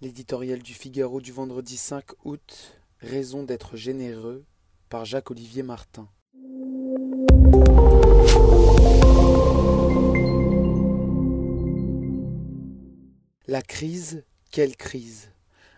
L'éditorial 0.00 0.62
du 0.62 0.74
Figaro 0.74 1.20
du 1.20 1.32
vendredi 1.32 1.76
5 1.76 2.04
août, 2.24 2.80
Raison 3.00 3.42
d'être 3.42 3.76
généreux, 3.76 4.44
par 4.88 5.04
Jacques-Olivier 5.04 5.64
Martin. 5.64 6.08
La 13.48 13.60
crise, 13.60 14.24
quelle 14.52 14.76
crise? 14.76 15.32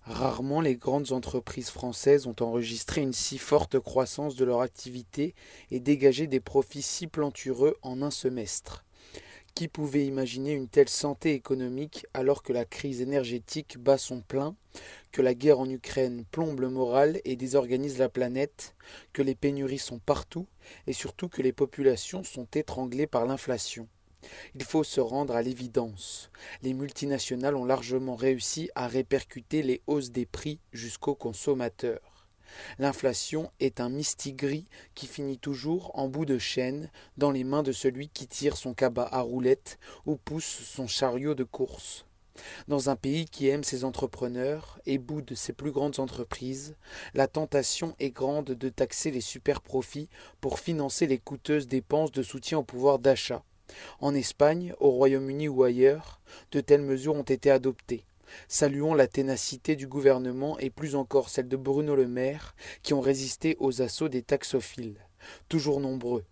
Rarement 0.00 0.62
les 0.62 0.76
grandes 0.76 1.12
entreprises 1.12 1.68
françaises 1.68 2.26
ont 2.26 2.36
enregistré 2.40 3.02
une 3.02 3.12
si 3.12 3.36
forte 3.36 3.78
croissance 3.78 4.34
de 4.34 4.46
leur 4.46 4.62
activité 4.62 5.34
et 5.70 5.78
dégagé 5.78 6.26
des 6.26 6.40
profits 6.40 6.80
si 6.80 7.06
plantureux 7.06 7.76
en 7.82 8.00
un 8.00 8.10
semestre. 8.10 8.85
Qui 9.56 9.68
pouvait 9.68 10.04
imaginer 10.04 10.52
une 10.52 10.68
telle 10.68 10.90
santé 10.90 11.32
économique 11.32 12.04
alors 12.12 12.42
que 12.42 12.52
la 12.52 12.66
crise 12.66 13.00
énergétique 13.00 13.78
bat 13.78 13.96
son 13.96 14.20
plein, 14.20 14.54
que 15.12 15.22
la 15.22 15.32
guerre 15.32 15.60
en 15.60 15.70
Ukraine 15.70 16.26
plombe 16.30 16.60
le 16.60 16.68
moral 16.68 17.22
et 17.24 17.36
désorganise 17.36 17.96
la 17.96 18.10
planète, 18.10 18.76
que 19.14 19.22
les 19.22 19.34
pénuries 19.34 19.78
sont 19.78 19.98
partout 19.98 20.46
et 20.86 20.92
surtout 20.92 21.30
que 21.30 21.40
les 21.40 21.54
populations 21.54 22.22
sont 22.22 22.46
étranglées 22.52 23.06
par 23.06 23.24
l'inflation? 23.24 23.88
Il 24.54 24.62
faut 24.62 24.84
se 24.84 25.00
rendre 25.00 25.34
à 25.34 25.40
l'évidence. 25.40 26.30
Les 26.60 26.74
multinationales 26.74 27.56
ont 27.56 27.64
largement 27.64 28.14
réussi 28.14 28.68
à 28.74 28.86
répercuter 28.86 29.62
les 29.62 29.80
hausses 29.86 30.10
des 30.10 30.26
prix 30.26 30.60
jusqu'aux 30.74 31.14
consommateurs. 31.14 32.15
L'inflation 32.78 33.50
est 33.60 33.80
un 33.80 33.88
mistigris 33.88 34.66
qui 34.94 35.06
finit 35.06 35.38
toujours 35.38 35.90
en 35.98 36.08
bout 36.08 36.24
de 36.24 36.38
chaîne 36.38 36.90
dans 37.16 37.30
les 37.30 37.44
mains 37.44 37.62
de 37.62 37.72
celui 37.72 38.08
qui 38.08 38.26
tire 38.26 38.56
son 38.56 38.74
cabas 38.74 39.08
à 39.12 39.20
roulettes 39.20 39.78
ou 40.04 40.16
pousse 40.16 40.44
son 40.44 40.86
chariot 40.86 41.34
de 41.34 41.44
course. 41.44 42.06
Dans 42.68 42.90
un 42.90 42.96
pays 42.96 43.26
qui 43.26 43.48
aime 43.48 43.64
ses 43.64 43.84
entrepreneurs 43.84 44.78
et 44.86 44.98
boude 44.98 45.34
ses 45.34 45.52
plus 45.52 45.72
grandes 45.72 46.00
entreprises, 46.00 46.76
la 47.14 47.28
tentation 47.28 47.94
est 47.98 48.10
grande 48.10 48.50
de 48.50 48.68
taxer 48.68 49.10
les 49.10 49.20
superprofits 49.20 50.08
pour 50.40 50.58
financer 50.58 51.06
les 51.06 51.18
coûteuses 51.18 51.68
dépenses 51.68 52.12
de 52.12 52.22
soutien 52.22 52.58
au 52.58 52.62
pouvoir 52.62 52.98
d'achat. 52.98 53.42
En 54.00 54.14
Espagne, 54.14 54.74
au 54.78 54.90
Royaume-Uni 54.90 55.48
ou 55.48 55.62
ailleurs, 55.62 56.20
de 56.52 56.60
telles 56.60 56.82
mesures 56.82 57.14
ont 57.14 57.22
été 57.22 57.50
adoptées. 57.50 58.04
Saluons 58.48 58.94
la 58.94 59.06
ténacité 59.06 59.76
du 59.76 59.86
gouvernement 59.86 60.58
et 60.58 60.70
plus 60.70 60.94
encore 60.94 61.28
celle 61.28 61.48
de 61.48 61.56
Bruno 61.56 61.94
Le 61.94 62.06
Maire, 62.06 62.54
qui 62.82 62.94
ont 62.94 63.00
résisté 63.00 63.56
aux 63.58 63.82
assauts 63.82 64.08
des 64.08 64.22
taxophiles, 64.22 65.00
toujours 65.48 65.80
nombreux, 65.80 66.24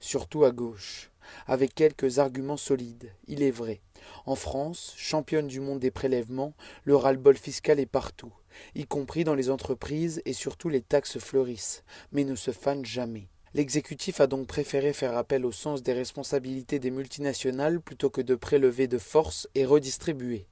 surtout 0.00 0.44
à 0.44 0.50
gauche, 0.50 1.10
avec 1.46 1.74
quelques 1.74 2.18
arguments 2.18 2.56
solides, 2.56 3.12
il 3.26 3.42
est 3.42 3.50
vrai. 3.50 3.80
En 4.26 4.34
France, 4.34 4.94
championne 4.96 5.46
du 5.46 5.60
monde 5.60 5.80
des 5.80 5.90
prélèvements, 5.90 6.54
le 6.84 6.96
ras-le-bol 6.96 7.36
fiscal 7.36 7.80
est 7.80 7.86
partout, 7.86 8.32
y 8.74 8.84
compris 8.84 9.24
dans 9.24 9.34
les 9.34 9.50
entreprises 9.50 10.22
et 10.24 10.32
surtout 10.32 10.68
les 10.68 10.82
taxes 10.82 11.18
fleurissent, 11.18 11.84
mais 12.12 12.24
ne 12.24 12.34
se 12.34 12.50
fanent 12.50 12.84
jamais. 12.84 13.28
L'exécutif 13.52 14.20
a 14.20 14.28
donc 14.28 14.46
préféré 14.46 14.92
faire 14.92 15.16
appel 15.16 15.44
au 15.44 15.50
sens 15.50 15.82
des 15.82 15.92
responsabilités 15.92 16.78
des 16.78 16.92
multinationales 16.92 17.80
plutôt 17.80 18.08
que 18.08 18.20
de 18.20 18.36
prélever 18.36 18.86
de 18.86 18.98
force 18.98 19.48
et 19.56 19.64
redistribuer. 19.64 20.46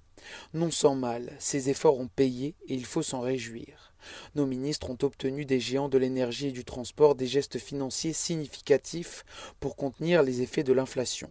Non 0.54 0.70
sans 0.70 0.94
mal, 0.94 1.32
ces 1.38 1.70
efforts 1.70 1.98
ont 1.98 2.08
payé 2.08 2.54
et 2.66 2.74
il 2.74 2.84
faut 2.84 3.02
s'en 3.02 3.20
réjouir. 3.20 3.92
Nos 4.34 4.46
ministres 4.46 4.90
ont 4.90 4.98
obtenu 5.02 5.44
des 5.44 5.60
géants 5.60 5.88
de 5.88 5.98
l'énergie 5.98 6.48
et 6.48 6.52
du 6.52 6.64
transport 6.64 7.14
des 7.14 7.26
gestes 7.26 7.58
financiers 7.58 8.12
significatifs 8.12 9.24
pour 9.60 9.76
contenir 9.76 10.22
les 10.22 10.42
effets 10.42 10.64
de 10.64 10.72
l'inflation. 10.72 11.30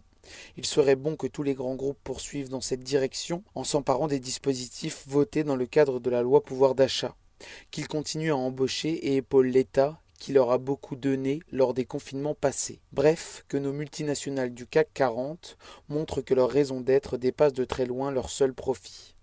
Il 0.56 0.66
serait 0.66 0.96
bon 0.96 1.16
que 1.16 1.26
tous 1.26 1.42
les 1.42 1.54
grands 1.54 1.74
groupes 1.74 1.98
poursuivent 2.04 2.50
dans 2.50 2.60
cette 2.60 2.82
direction 2.82 3.42
en 3.54 3.64
s'emparant 3.64 4.08
des 4.08 4.20
dispositifs 4.20 5.04
votés 5.06 5.44
dans 5.44 5.56
le 5.56 5.66
cadre 5.66 6.00
de 6.00 6.10
la 6.10 6.22
loi 6.22 6.42
pouvoir 6.42 6.74
d'achat, 6.74 7.16
qu'ils 7.70 7.88
continuent 7.88 8.32
à 8.32 8.36
embaucher 8.36 8.90
et 8.90 9.16
épaulent 9.16 9.46
l'État 9.46 10.00
qui 10.18 10.32
leur 10.32 10.50
a 10.50 10.58
beaucoup 10.58 10.96
donné 10.96 11.40
lors 11.50 11.74
des 11.74 11.84
confinements 11.84 12.34
passés. 12.34 12.80
Bref, 12.92 13.44
que 13.48 13.56
nos 13.56 13.72
multinationales 13.72 14.52
du 14.52 14.66
CAC 14.66 14.88
40 14.92 15.56
montrent 15.88 16.20
que 16.20 16.34
leur 16.34 16.50
raison 16.50 16.80
d'être 16.80 17.16
dépasse 17.16 17.52
de 17.52 17.64
très 17.64 17.86
loin 17.86 18.10
leur 18.10 18.28
seul 18.28 18.52
profit. 18.52 19.14